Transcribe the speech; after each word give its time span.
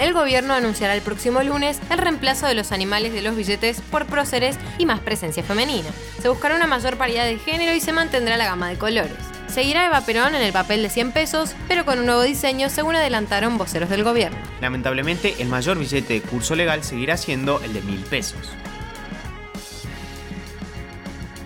el 0.00 0.14
gobierno 0.14 0.54
anunciará 0.54 0.94
el 0.94 1.02
próximo 1.02 1.42
lunes 1.42 1.78
el 1.90 1.98
reemplazo 1.98 2.46
de 2.46 2.54
los 2.54 2.72
animales 2.72 3.12
de 3.12 3.22
los 3.22 3.36
billetes 3.36 3.80
por 3.82 4.06
próceres 4.06 4.58
y 4.78 4.86
más 4.86 5.00
presencia 5.00 5.44
femenina. 5.44 5.90
Se 6.20 6.28
buscará 6.28 6.56
una 6.56 6.66
mayor 6.66 6.96
paridad 6.96 7.26
de 7.26 7.38
género 7.38 7.72
y 7.72 7.80
se 7.80 7.92
mantendrá 7.92 8.36
la 8.36 8.46
gama 8.46 8.68
de 8.68 8.78
colores. 8.78 9.12
Seguirá 9.46 9.86
Eva 9.86 10.00
Perón 10.02 10.34
en 10.34 10.42
el 10.42 10.52
papel 10.52 10.82
de 10.82 10.90
100 10.90 11.12
pesos, 11.12 11.54
pero 11.68 11.84
con 11.84 11.98
un 11.98 12.06
nuevo 12.06 12.22
diseño 12.22 12.70
según 12.70 12.96
adelantaron 12.96 13.58
voceros 13.58 13.90
del 13.90 14.04
gobierno. 14.04 14.38
Lamentablemente, 14.60 15.34
el 15.40 15.48
mayor 15.48 15.78
billete 15.78 16.14
de 16.14 16.22
curso 16.22 16.54
legal 16.54 16.84
seguirá 16.84 17.16
siendo 17.16 17.60
el 17.60 17.72
de 17.72 17.82
1000 17.82 18.00
pesos. 18.04 18.48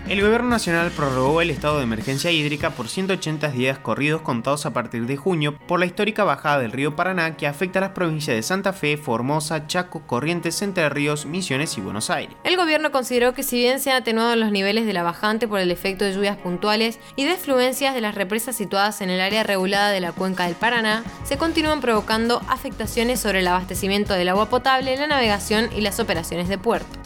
El 0.07 0.21
Gobierno 0.21 0.49
Nacional 0.49 0.91
prorrogó 0.91 1.41
el 1.41 1.49
estado 1.49 1.77
de 1.77 1.83
emergencia 1.83 2.29
hídrica 2.29 2.69
por 2.69 2.89
180 2.89 3.49
días 3.49 3.79
corridos 3.79 4.21
contados 4.21 4.67
a 4.67 4.71
partir 4.71 5.07
de 5.07 5.17
junio 5.17 5.57
por 5.67 5.79
la 5.79 5.87
histórica 5.87 6.23
bajada 6.23 6.59
del 6.59 6.73
río 6.73 6.95
Paraná 6.95 7.35
que 7.35 7.47
afecta 7.47 7.79
a 7.79 7.81
las 7.81 7.91
provincias 7.93 8.35
de 8.35 8.43
Santa 8.43 8.71
Fe, 8.71 8.97
Formosa, 8.97 9.65
Chaco, 9.65 10.05
Corrientes, 10.05 10.61
Entre 10.61 10.87
Ríos, 10.89 11.25
Misiones 11.25 11.75
y 11.79 11.81
Buenos 11.81 12.11
Aires. 12.11 12.35
El 12.43 12.55
gobierno 12.55 12.91
consideró 12.91 13.33
que 13.33 13.41
si 13.41 13.57
bien 13.57 13.79
se 13.79 13.89
han 13.89 14.03
atenuado 14.03 14.35
los 14.35 14.51
niveles 14.51 14.85
de 14.85 14.93
la 14.93 15.01
bajante 15.01 15.47
por 15.47 15.59
el 15.59 15.71
efecto 15.71 16.05
de 16.05 16.13
lluvias 16.13 16.37
puntuales 16.37 16.99
y 17.15 17.25
de 17.25 17.35
fluencias 17.35 17.95
de 17.95 18.01
las 18.01 18.13
represas 18.13 18.55
situadas 18.55 19.01
en 19.01 19.09
el 19.09 19.19
área 19.19 19.41
regulada 19.41 19.89
de 19.89 20.01
la 20.01 20.11
cuenca 20.11 20.45
del 20.45 20.53
Paraná, 20.53 21.03
se 21.23 21.37
continúan 21.37 21.81
provocando 21.81 22.43
afectaciones 22.47 23.19
sobre 23.19 23.39
el 23.39 23.47
abastecimiento 23.47 24.13
del 24.13 24.29
agua 24.29 24.49
potable, 24.49 24.95
la 24.97 25.07
navegación 25.07 25.71
y 25.75 25.81
las 25.81 25.99
operaciones 25.99 26.47
de 26.47 26.59
puerto. 26.59 27.04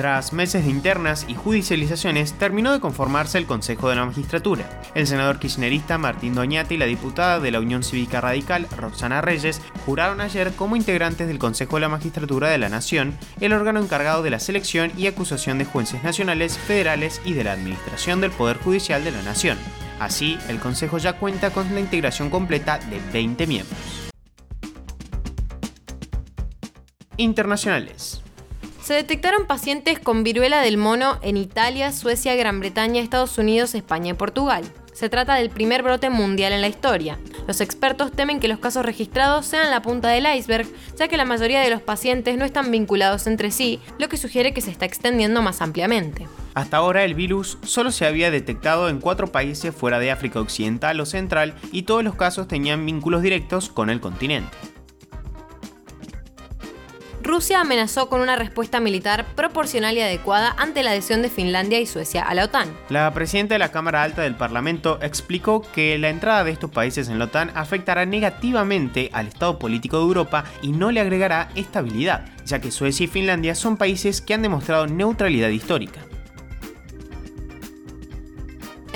Tras 0.00 0.32
meses 0.32 0.64
de 0.64 0.70
internas 0.70 1.26
y 1.28 1.34
judicializaciones, 1.34 2.32
terminó 2.32 2.72
de 2.72 2.80
conformarse 2.80 3.36
el 3.36 3.44
Consejo 3.44 3.90
de 3.90 3.96
la 3.96 4.06
Magistratura. 4.06 4.80
El 4.94 5.06
senador 5.06 5.38
kirchnerista 5.38 5.98
Martín 5.98 6.34
Doñate 6.34 6.72
y 6.72 6.78
la 6.78 6.86
diputada 6.86 7.38
de 7.38 7.50
la 7.50 7.60
Unión 7.60 7.82
Cívica 7.82 8.22
Radical, 8.22 8.66
Roxana 8.78 9.20
Reyes, 9.20 9.60
juraron 9.84 10.22
ayer 10.22 10.54
como 10.54 10.74
integrantes 10.74 11.28
del 11.28 11.38
Consejo 11.38 11.76
de 11.76 11.82
la 11.82 11.90
Magistratura 11.90 12.48
de 12.48 12.56
la 12.56 12.70
Nación, 12.70 13.14
el 13.42 13.52
órgano 13.52 13.78
encargado 13.78 14.22
de 14.22 14.30
la 14.30 14.40
selección 14.40 14.90
y 14.96 15.06
acusación 15.06 15.58
de 15.58 15.66
jueces 15.66 16.02
nacionales, 16.02 16.56
federales 16.56 17.20
y 17.26 17.34
de 17.34 17.44
la 17.44 17.52
administración 17.52 18.22
del 18.22 18.30
Poder 18.30 18.56
Judicial 18.56 19.04
de 19.04 19.10
la 19.10 19.20
Nación. 19.20 19.58
Así, 19.98 20.38
el 20.48 20.60
Consejo 20.60 20.96
ya 20.96 21.18
cuenta 21.18 21.50
con 21.50 21.74
la 21.74 21.80
integración 21.80 22.30
completa 22.30 22.78
de 22.78 23.02
20 23.12 23.46
miembros. 23.46 24.10
Internacionales 27.18 28.22
se 28.82 28.94
detectaron 28.94 29.46
pacientes 29.46 29.98
con 29.98 30.24
viruela 30.24 30.60
del 30.60 30.76
mono 30.76 31.18
en 31.22 31.36
Italia, 31.36 31.92
Suecia, 31.92 32.34
Gran 32.34 32.60
Bretaña, 32.60 33.02
Estados 33.02 33.38
Unidos, 33.38 33.74
España 33.74 34.10
y 34.10 34.14
Portugal. 34.14 34.64
Se 34.92 35.08
trata 35.08 35.34
del 35.36 35.50
primer 35.50 35.82
brote 35.82 36.10
mundial 36.10 36.52
en 36.52 36.60
la 36.60 36.68
historia. 36.68 37.18
Los 37.46 37.60
expertos 37.60 38.12
temen 38.12 38.38
que 38.38 38.48
los 38.48 38.58
casos 38.58 38.84
registrados 38.84 39.46
sean 39.46 39.70
la 39.70 39.80
punta 39.80 40.08
del 40.08 40.26
iceberg, 40.26 40.66
ya 40.98 41.08
que 41.08 41.16
la 41.16 41.24
mayoría 41.24 41.60
de 41.60 41.70
los 41.70 41.80
pacientes 41.80 42.36
no 42.36 42.44
están 42.44 42.70
vinculados 42.70 43.26
entre 43.26 43.50
sí, 43.50 43.80
lo 43.98 44.08
que 44.08 44.16
sugiere 44.16 44.52
que 44.52 44.60
se 44.60 44.70
está 44.70 44.84
extendiendo 44.84 45.40
más 45.40 45.62
ampliamente. 45.62 46.26
Hasta 46.54 46.76
ahora 46.76 47.04
el 47.04 47.14
virus 47.14 47.58
solo 47.62 47.92
se 47.92 48.06
había 48.06 48.30
detectado 48.30 48.88
en 48.88 49.00
cuatro 49.00 49.28
países 49.28 49.74
fuera 49.74 50.00
de 50.00 50.10
África 50.10 50.40
Occidental 50.40 51.00
o 51.00 51.06
Central 51.06 51.54
y 51.72 51.84
todos 51.84 52.04
los 52.04 52.16
casos 52.16 52.48
tenían 52.48 52.84
vínculos 52.84 53.22
directos 53.22 53.70
con 53.70 53.88
el 53.88 54.00
continente. 54.00 54.56
Rusia 57.40 57.62
amenazó 57.62 58.10
con 58.10 58.20
una 58.20 58.36
respuesta 58.36 58.80
militar 58.80 59.24
proporcional 59.34 59.96
y 59.96 60.02
adecuada 60.02 60.54
ante 60.58 60.82
la 60.82 60.90
adhesión 60.90 61.22
de 61.22 61.30
Finlandia 61.30 61.80
y 61.80 61.86
Suecia 61.86 62.22
a 62.22 62.34
la 62.34 62.44
OTAN. 62.44 62.68
La 62.90 63.10
presidenta 63.14 63.54
de 63.54 63.58
la 63.60 63.72
Cámara 63.72 64.02
Alta 64.02 64.20
del 64.20 64.34
Parlamento 64.34 64.98
explicó 65.00 65.62
que 65.62 65.96
la 65.96 66.10
entrada 66.10 66.44
de 66.44 66.50
estos 66.50 66.70
países 66.70 67.08
en 67.08 67.18
la 67.18 67.24
OTAN 67.24 67.50
afectará 67.54 68.04
negativamente 68.04 69.08
al 69.14 69.28
estado 69.28 69.58
político 69.58 69.96
de 69.96 70.02
Europa 70.02 70.44
y 70.60 70.72
no 70.72 70.90
le 70.90 71.00
agregará 71.00 71.48
estabilidad, 71.54 72.26
ya 72.44 72.60
que 72.60 72.70
Suecia 72.70 73.04
y 73.04 73.06
Finlandia 73.06 73.54
son 73.54 73.78
países 73.78 74.20
que 74.20 74.34
han 74.34 74.42
demostrado 74.42 74.86
neutralidad 74.86 75.48
histórica. 75.48 76.09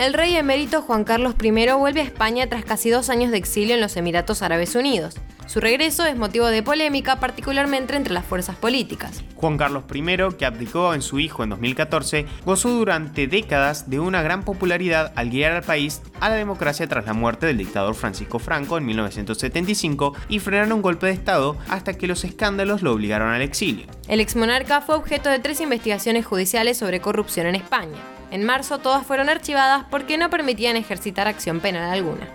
El 0.04 0.12
rey 0.12 0.36
emérito 0.36 0.82
Juan 0.82 1.04
Carlos 1.04 1.34
I 1.42 1.50
vuelve 1.50 2.02
a 2.02 2.04
España 2.04 2.46
tras 2.46 2.66
casi 2.66 2.90
dos 2.90 3.08
años 3.08 3.30
de 3.30 3.38
exilio 3.38 3.74
en 3.74 3.80
los 3.80 3.96
Emiratos 3.96 4.42
Árabes 4.42 4.74
Unidos. 4.74 5.14
Su 5.46 5.60
regreso 5.60 6.04
es 6.04 6.14
motivo 6.14 6.44
de 6.48 6.62
polémica, 6.62 7.20
particularmente 7.20 7.96
entre 7.96 8.12
las 8.12 8.26
fuerzas 8.26 8.54
políticas. 8.54 9.24
Juan 9.34 9.56
Carlos 9.56 9.84
I, 9.94 10.36
que 10.36 10.44
abdicó 10.44 10.92
en 10.92 11.00
su 11.00 11.20
hijo 11.20 11.42
en 11.42 11.48
2014, 11.48 12.26
gozó 12.44 12.68
durante 12.68 13.28
décadas 13.28 13.88
de 13.88 13.98
una 13.98 14.20
gran 14.20 14.42
popularidad 14.42 15.10
al 15.16 15.30
guiar 15.30 15.52
al 15.52 15.62
país 15.62 16.02
a 16.20 16.28
la 16.28 16.34
democracia 16.34 16.86
tras 16.86 17.06
la 17.06 17.14
muerte 17.14 17.46
del 17.46 17.56
dictador 17.56 17.94
Francisco 17.94 18.38
Franco 18.38 18.76
en 18.76 18.84
1975 18.84 20.14
y 20.28 20.38
frenar 20.38 20.70
un 20.70 20.82
golpe 20.82 21.06
de 21.06 21.12
Estado 21.12 21.56
hasta 21.70 21.94
que 21.94 22.08
los 22.08 22.24
escándalos 22.24 22.82
lo 22.82 22.92
obligaron 22.92 23.30
al 23.30 23.40
exilio. 23.40 23.86
El 24.06 24.20
exmonarca 24.20 24.82
fue 24.82 24.96
objeto 24.96 25.30
de 25.30 25.38
tres 25.38 25.62
investigaciones 25.62 26.26
judiciales 26.26 26.76
sobre 26.76 27.00
corrupción 27.00 27.46
en 27.46 27.54
España. 27.54 28.13
En 28.34 28.42
marzo 28.42 28.78
todas 28.78 29.06
fueron 29.06 29.28
archivadas 29.28 29.84
porque 29.88 30.18
no 30.18 30.28
permitían 30.28 30.74
ejercitar 30.74 31.28
acción 31.28 31.60
penal 31.60 31.88
alguna. 31.88 32.26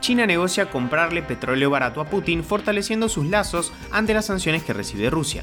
China 0.00 0.26
negocia 0.26 0.68
comprarle 0.68 1.22
petróleo 1.22 1.70
barato 1.70 2.02
a 2.02 2.04
Putin, 2.04 2.44
fortaleciendo 2.44 3.08
sus 3.08 3.24
lazos 3.24 3.72
ante 3.90 4.12
las 4.12 4.26
sanciones 4.26 4.62
que 4.62 4.74
recibe 4.74 5.08
Rusia. 5.08 5.42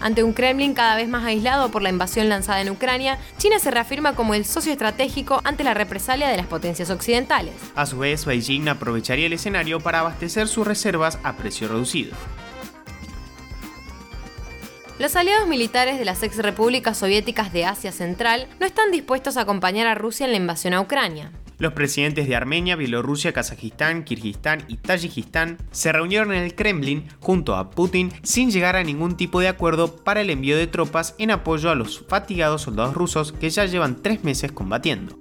Ante 0.00 0.24
un 0.24 0.32
Kremlin 0.32 0.74
cada 0.74 0.96
vez 0.96 1.08
más 1.08 1.24
aislado 1.24 1.70
por 1.70 1.82
la 1.82 1.90
invasión 1.90 2.28
lanzada 2.28 2.62
en 2.62 2.70
Ucrania, 2.70 3.16
China 3.38 3.60
se 3.60 3.70
reafirma 3.70 4.16
como 4.16 4.34
el 4.34 4.44
socio 4.44 4.72
estratégico 4.72 5.40
ante 5.44 5.62
la 5.62 5.72
represalia 5.72 6.28
de 6.28 6.36
las 6.36 6.46
potencias 6.46 6.90
occidentales. 6.90 7.54
A 7.76 7.86
su 7.86 8.00
vez, 8.00 8.24
Beijing 8.24 8.68
aprovecharía 8.68 9.26
el 9.26 9.34
escenario 9.34 9.78
para 9.78 10.00
abastecer 10.00 10.48
sus 10.48 10.66
reservas 10.66 11.20
a 11.22 11.34
precio 11.34 11.68
reducido. 11.68 12.10
Los 15.00 15.16
aliados 15.16 15.48
militares 15.48 15.98
de 15.98 16.04
las 16.04 16.22
ex 16.22 16.36
repúblicas 16.36 16.98
soviéticas 16.98 17.54
de 17.54 17.64
Asia 17.64 17.90
Central 17.90 18.46
no 18.60 18.66
están 18.66 18.90
dispuestos 18.90 19.38
a 19.38 19.40
acompañar 19.40 19.86
a 19.86 19.94
Rusia 19.94 20.26
en 20.26 20.32
la 20.32 20.36
invasión 20.36 20.74
a 20.74 20.80
Ucrania. 20.82 21.32
Los 21.56 21.72
presidentes 21.72 22.28
de 22.28 22.36
Armenia, 22.36 22.76
Bielorrusia, 22.76 23.32
Kazajistán, 23.32 24.04
Kirguistán 24.04 24.62
y 24.68 24.76
Tayikistán 24.76 25.56
se 25.70 25.90
reunieron 25.90 26.34
en 26.34 26.42
el 26.42 26.54
Kremlin 26.54 27.08
junto 27.18 27.56
a 27.56 27.70
Putin 27.70 28.12
sin 28.22 28.50
llegar 28.50 28.76
a 28.76 28.84
ningún 28.84 29.16
tipo 29.16 29.40
de 29.40 29.48
acuerdo 29.48 29.96
para 29.96 30.20
el 30.20 30.28
envío 30.28 30.58
de 30.58 30.66
tropas 30.66 31.14
en 31.16 31.30
apoyo 31.30 31.70
a 31.70 31.74
los 31.74 32.04
fatigados 32.06 32.60
soldados 32.60 32.94
rusos 32.94 33.32
que 33.32 33.48
ya 33.48 33.64
llevan 33.64 34.02
tres 34.02 34.22
meses 34.22 34.52
combatiendo. 34.52 35.18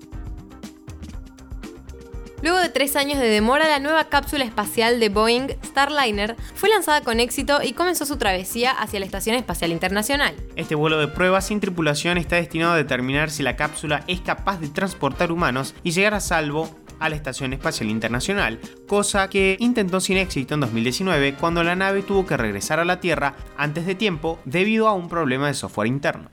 Luego 2.42 2.60
de 2.60 2.70
tres 2.70 2.96
años 2.96 3.20
de 3.20 3.28
demora, 3.28 3.68
la 3.68 3.80
nueva 3.80 4.06
cápsula 4.06 4.46
espacial 4.46 5.02
de 5.02 5.10
Boeing 5.10 5.50
Starliner 5.66 6.38
fue 6.56 6.70
lanzada 6.70 7.02
con 7.02 7.20
éxito 7.20 7.60
y 7.62 7.74
comenzó 7.74 8.06
su 8.06 8.18
travesía 8.18 8.72
hacia 8.72 9.02
la 9.02 9.06
Estación 9.06 9.36
Espacial 9.36 9.72
Internacional. 9.72 10.36
Este 10.56 10.76
vuelo 10.76 11.00
de 11.00 11.10
prueba 11.10 11.42
sin 11.42 11.60
tripulación 11.60 12.18
está 12.18 12.38
destinado 12.38 12.74
a 12.74 12.78
determinar 12.78 13.30
si 13.30 13.44
la 13.44 13.58
cápsula 13.58 14.04
es 14.08 14.22
capaz 14.22 14.62
de 14.62 14.70
transportar 14.70 15.34
humanos 15.34 15.76
y 15.84 15.92
llegar 15.92 16.14
a 16.14 16.22
salvo 16.22 16.74
a 17.00 17.10
la 17.10 17.16
Estación 17.16 17.52
Espacial 17.52 17.90
Internacional, 17.90 18.60
cosa 18.88 19.30
que 19.30 19.58
intentó 19.60 20.00
sin 20.00 20.18
éxito 20.18 20.54
en 20.54 20.62
2019 20.62 21.36
cuando 21.36 21.64
la 21.64 21.76
nave 21.76 22.04
tuvo 22.04 22.26
que 22.26 22.38
regresar 22.38 22.80
a 22.80 22.86
la 22.86 23.02
Tierra 23.02 23.36
antes 23.58 23.86
de 23.86 23.96
tiempo 23.96 24.40
debido 24.46 24.88
a 24.88 24.94
un 24.94 25.10
problema 25.10 25.48
de 25.48 25.54
software 25.56 25.88
interno. 25.88 26.30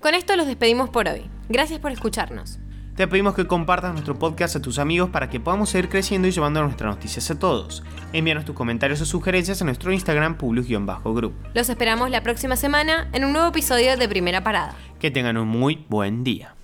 Con 0.00 0.14
esto 0.14 0.36
los 0.36 0.46
despedimos 0.46 0.90
por 0.90 1.08
hoy. 1.08 1.30
Gracias 1.48 1.78
por 1.78 1.92
escucharnos. 1.92 2.61
Te 2.96 3.08
pedimos 3.08 3.34
que 3.34 3.46
compartas 3.46 3.92
nuestro 3.92 4.18
podcast 4.18 4.56
a 4.56 4.60
tus 4.60 4.78
amigos 4.78 5.08
para 5.08 5.30
que 5.30 5.40
podamos 5.40 5.70
seguir 5.70 5.88
creciendo 5.88 6.28
y 6.28 6.30
llevando 6.30 6.62
nuestras 6.62 6.94
noticias 6.94 7.30
a 7.30 7.38
todos. 7.38 7.82
Envíanos 8.12 8.44
tus 8.44 8.54
comentarios 8.54 9.00
o 9.00 9.06
sugerencias 9.06 9.62
a 9.62 9.64
nuestro 9.64 9.92
Instagram 9.92 10.36
publius-group. 10.36 11.32
Los 11.54 11.70
esperamos 11.70 12.10
la 12.10 12.22
próxima 12.22 12.54
semana 12.54 13.08
en 13.14 13.24
un 13.24 13.32
nuevo 13.32 13.48
episodio 13.48 13.96
de 13.96 14.08
Primera 14.10 14.44
Parada. 14.44 14.74
Que 15.00 15.10
tengan 15.10 15.38
un 15.38 15.48
muy 15.48 15.86
buen 15.88 16.22
día. 16.22 16.54